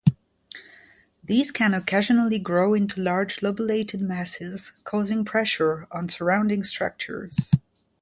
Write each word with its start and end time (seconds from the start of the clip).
These 1.23 1.51
can 1.51 1.75
occasionally 1.75 2.39
grow 2.39 2.73
into 2.73 2.99
large 2.99 3.41
lobulated 3.43 3.99
masses 4.01 4.71
causing 4.83 5.23
pressure 5.23 5.87
on 5.91 6.09
surrounding 6.09 6.63
structures. 6.63 7.51